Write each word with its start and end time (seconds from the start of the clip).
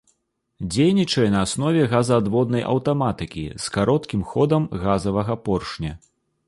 Дзейнічае 0.75 1.25
на 1.33 1.39
аснове 1.47 1.83
газаадводнай 1.93 2.63
аўтаматыкі 2.73 3.45
з 3.67 3.77
кароткім 3.77 4.21
ходам 4.33 4.69
газавага 4.89 5.39
поршня. 5.49 5.93